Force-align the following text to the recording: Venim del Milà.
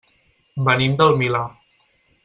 Venim 0.69 0.97
del 1.03 1.15
Milà. 1.21 1.45